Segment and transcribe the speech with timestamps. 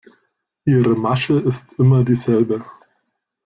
[0.65, 2.65] Ihre Masche ist immer dieselbe.